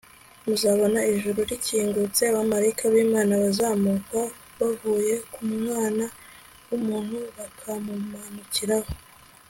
Muzabon 0.45 0.95
ijuru 1.15 1.39
rikingutse 1.51 2.21
abamaraika 2.25 2.83
blmana 2.93 3.33
bazamuka 3.43 4.19
bavuye 4.59 5.13
ku 5.33 5.39
Mwana 5.57 6.05
wUmuntu 6.67 7.17
bakamumanukiraho 7.35 8.89